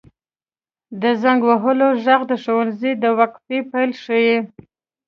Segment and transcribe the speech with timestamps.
[1.01, 4.37] •د زنګ وهلو ږغ د ښوونځي د وقفې پیل ښيي.